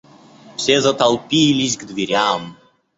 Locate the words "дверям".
1.85-2.57